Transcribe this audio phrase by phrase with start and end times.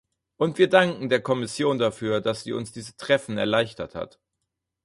[0.37, 4.19] Und wir danken der Kommission dafür, dass Sie uns diese Treffen erleichtert hat.